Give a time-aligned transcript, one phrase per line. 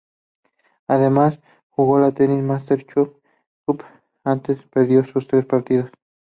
[0.87, 1.39] Además,
[1.69, 3.21] jugó la Tennis Masters Cup,
[4.23, 5.91] aunque perdió sus tres partidos.